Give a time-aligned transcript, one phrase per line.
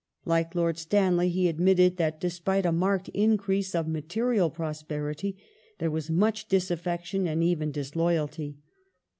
[0.25, 5.37] Like Lord Stanley he admitted that, despite a marked increase of material prosperity,
[5.77, 8.57] there was" much disaffection and even disloyalty